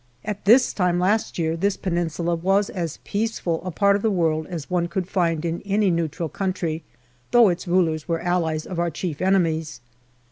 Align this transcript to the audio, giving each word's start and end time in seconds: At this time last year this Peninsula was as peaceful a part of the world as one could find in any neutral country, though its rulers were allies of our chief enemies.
At 0.25 0.45
this 0.45 0.73
time 0.73 0.97
last 0.97 1.37
year 1.37 1.55
this 1.55 1.77
Peninsula 1.77 2.33
was 2.33 2.71
as 2.71 2.97
peaceful 3.03 3.63
a 3.63 3.69
part 3.69 3.95
of 3.95 4.01
the 4.01 4.09
world 4.09 4.47
as 4.47 4.67
one 4.67 4.87
could 4.87 5.07
find 5.07 5.45
in 5.45 5.61
any 5.63 5.91
neutral 5.91 6.27
country, 6.27 6.81
though 7.29 7.49
its 7.49 7.67
rulers 7.67 8.07
were 8.07 8.19
allies 8.19 8.65
of 8.65 8.79
our 8.79 8.89
chief 8.89 9.21
enemies. 9.21 9.79